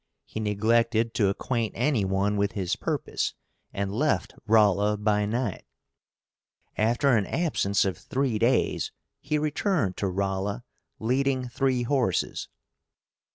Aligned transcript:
He 0.25 0.39
neglected 0.39 1.13
to 1.13 1.27
acquaint 1.29 1.73
any 1.75 2.03
one 2.05 2.35
with 2.35 2.53
his 2.53 2.75
purpose, 2.75 3.35
and 3.71 3.93
left 3.93 4.33
Rolla 4.47 4.97
by 4.97 5.27
night. 5.27 5.63
After 6.75 7.15
an 7.15 7.27
absence 7.27 7.85
of 7.85 7.99
three 7.99 8.39
days 8.39 8.91
he 9.19 9.37
returned 9.37 9.97
to 9.97 10.07
Rolla, 10.09 10.63
leading 10.97 11.47
three 11.49 11.83
horses. 11.83 12.49